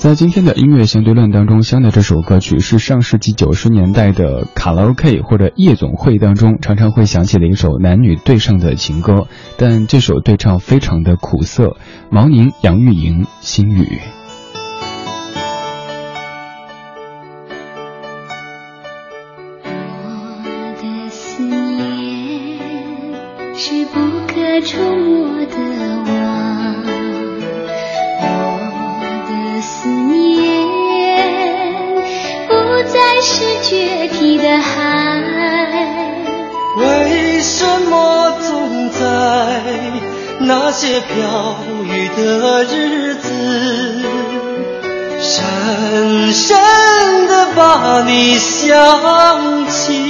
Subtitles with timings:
[0.00, 11.76] 在今天的音乐相对论当中，相的这首歌曲是上世纪九十年代的卡拉 OK 或者夜总会当中常常会响起的一首男女对唱的情歌，但这首对唱非常的苦涩。
[12.08, 13.82] 毛宁、杨钰莹，《心雨》。
[34.58, 35.22] 海。
[36.76, 38.98] 为什么总在
[40.40, 43.28] 那些飘雨的日子，
[45.20, 46.56] 深深
[47.28, 50.09] 的把你想起？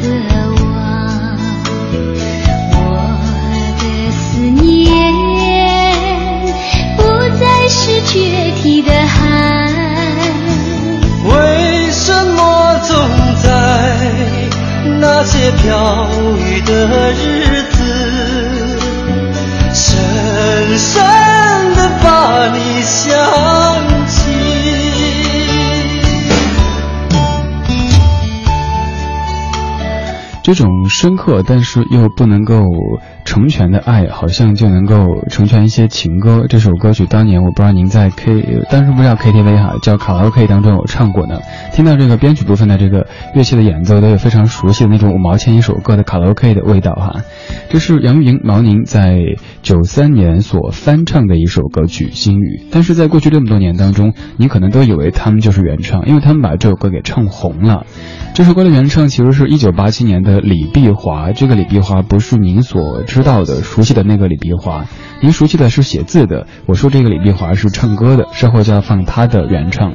[0.00, 0.06] 渴
[0.64, 0.66] 望
[2.72, 2.76] 我
[3.78, 3.82] 的
[4.12, 4.66] 思念
[6.96, 7.02] 不
[7.38, 9.18] 再是决堤的海。
[11.24, 12.96] 为什么总
[13.42, 13.46] 在
[15.00, 17.76] 那些飘雨的日子
[19.74, 21.07] 深深
[30.48, 32.62] 这种深刻但是又不能够
[33.28, 36.46] 成全的爱，好像就能够成全一些情歌。
[36.48, 41.38] 这首歌曲当年我不知道您在 K，当时不叫 KTV 哈，叫卡拉 OK 当中有唱过呢。
[41.74, 47.20] 听到这个编曲部分的这个乐器的演奏，都有非常熟悉的那种五毛钱一首歌的卡拉 OK 的味道哈。
[47.68, 49.18] 这是杨钰莹、毛宁在
[49.62, 57.84] 九三年所翻唱的一首歌曲《心语》，但是在过去这么多年当中，你可能都以为他们就是原唱，因为他们把这首歌给唱红了。
[58.34, 64.86] 这首歌的原唱其实是一九八七年的李碧华，这个李碧华不是您所知知道的、熟悉的那个李碧华，
[65.20, 66.46] 您熟悉的是写字的。
[66.66, 69.94] 我说这个李碧华是唱歌的，稍后就要放他的原唱。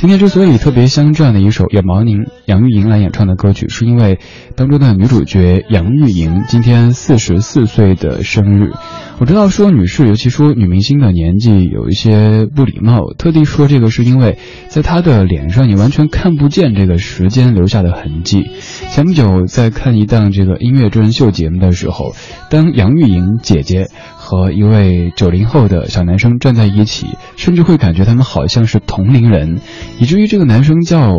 [0.00, 4.18] 今天之所以特别像这样的一首由毛宁、杨钰莹来演唱的歌曲，是因为
[4.56, 8.72] 当中的女主角杨钰莹今天四十四岁的生日。
[9.18, 14.38] 我知道说女士，尤其说女明星的年纪有一些不礼貌，特地说这个是因为
[14.68, 18.46] 在她的脸上你完全看不见这个时间留下的痕迹。
[18.88, 22.14] 前不久在看一档这个音乐真人秀节目的时候，
[22.48, 23.90] 当杨钰莹姐姐
[24.30, 29.58] 和一位九零后的小男生站在一起，甚至会感觉他们好像是同龄人，
[29.98, 31.16] 以至于这个男生叫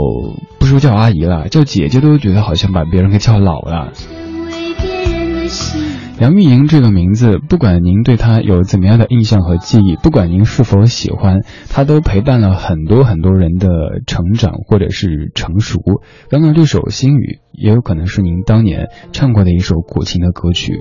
[0.58, 3.92] 不说叫阿姨了，叫姐姐都觉得好像把别人给叫老了。
[6.22, 13.68] 杨钰莹这个名字，不管您对她有怎么样的印象和记忆，不管您是否喜欢，她都陪伴了很多很多人的
[14.06, 15.80] 成长或者是成熟。
[16.30, 20.74] 刚刚这首《心语》也有可能是您当年唱过的一首古琴的歌曲。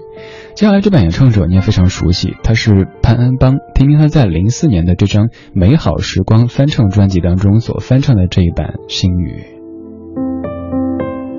[0.54, 3.56] 接下来这版演唱者你也非常熟悉，他是潘安邦。
[3.74, 9.42] 听听他在零四年的这张《美好时光》翻唱专辑当中所翻唱的这一版《心语》。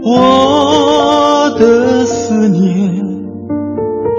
[0.03, 3.10] 我的思念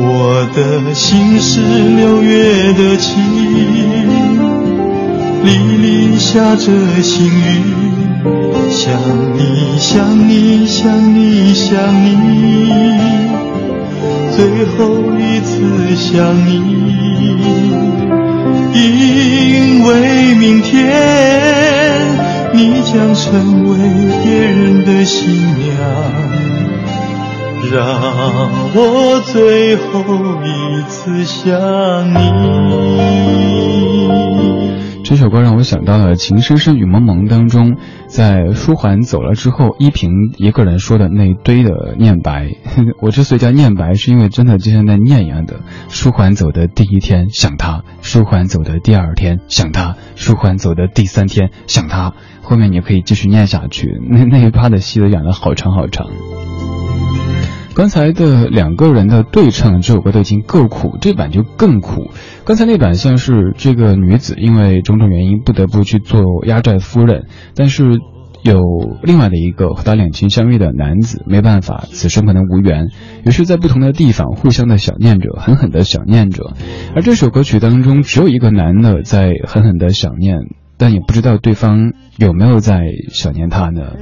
[0.00, 3.20] 我的心是六月的晴，
[5.44, 5.46] 沥
[5.82, 6.70] 沥下着
[7.02, 7.30] 细雨，
[8.70, 8.92] 想
[9.36, 12.06] 你想你想你想你，
[14.36, 14.78] 最后
[15.18, 16.50] 一次想你，
[18.74, 20.76] 因为明天。
[22.54, 23.76] 你将成为
[24.24, 25.37] 别人的新，
[27.70, 30.02] 让我最后
[30.42, 31.52] 一次想
[32.14, 32.18] 你。
[35.04, 37.76] 这首歌让我想到了《情深深雨蒙蒙》当中，
[38.06, 42.50] 在舒缓走了之后，依萍一个人说的那一堆的念白。
[43.00, 45.60] 我之所以叫念白，是因为真的就像在念一样的。
[45.88, 52.12] 舒缓走的第一天想他，舒缓走的第二天想他，舒缓走的第三天想他。
[52.42, 56.06] 后面你可以继续念下去，那那一趴的戏都演了好长好长。
[57.78, 62.10] 刚才的两个人的对唱，这首歌都已经够苦，这版就更苦。
[62.44, 68.00] 刚才那版像是这个女子因为种种原因不得不去做压寨夫人，但是
[68.42, 68.60] 有
[69.04, 72.88] 另外的一个和他两情相悦的男子，没办法，此生可能无缘，
[73.24, 76.54] 于是，在不同的地方互相的想念着，狠狠的想念着。
[76.96, 80.38] 而这首歌曲当中，只有一个男的在狠狠的想念，
[80.78, 82.80] 但也不知道对方有没有在
[83.10, 83.96] 想念他呢？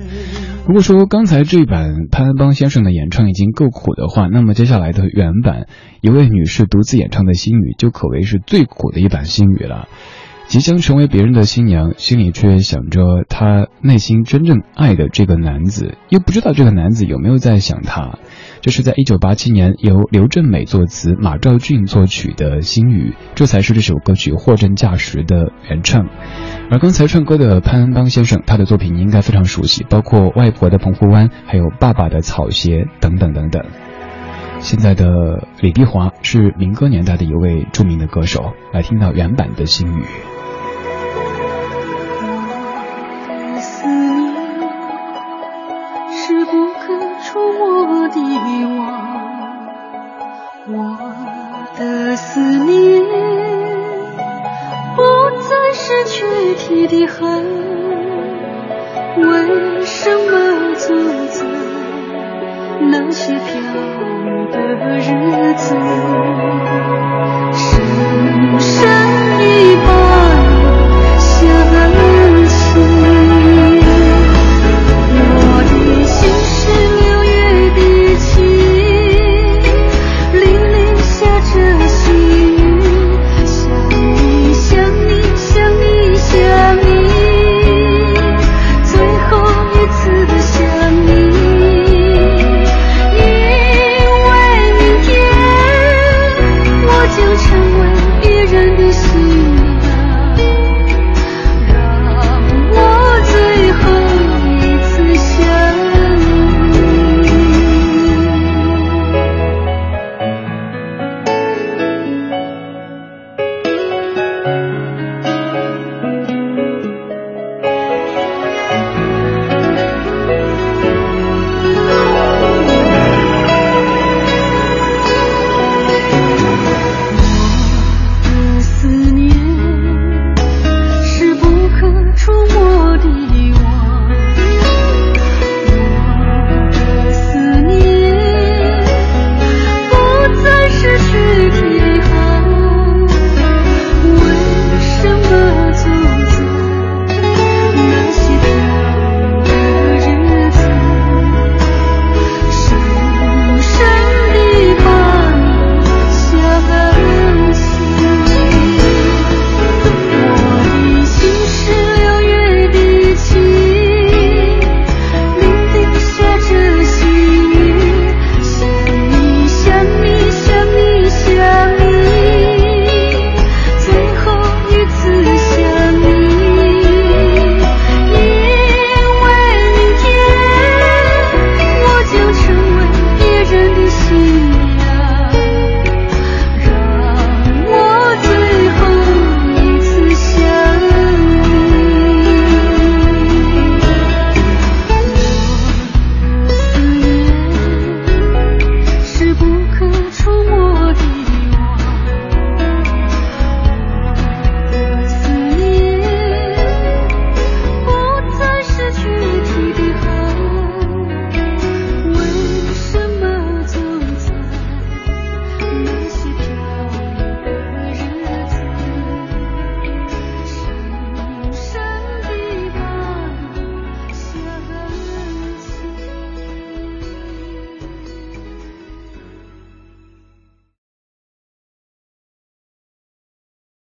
[0.67, 5.67] 如果说刚才这版潘安邦先生的演唱已经够苦的话，那么接下来的原版，
[6.01, 9.89] 一位女士独自演唱的《心语》就可谓是最苦的一版《心语》了。
[10.49, 18.19] 即将成为别人的新娘，心里却想着她内心真正爱的这个男子，又不知道这个男子有没有在想她。
[18.61, 26.09] 这是在一九八七年由刘振美作词、马兆骏作曲的《心语》，这才是这首歌曲货真价实的原唱。
[26.69, 33.65] 而刚才唱歌的潘安邦先生，他的作品你应该非常熟悉，包括《外婆的澎湖湾》，还有《爸爸的草鞋》等等等等。
[34.59, 40.03] 现在的李碧华是民歌年代的一位著名的歌手，来听到原版的《心语》。
[46.11, 48.21] 是不可触摸的
[48.77, 49.16] 网，
[57.07, 57.66] 堤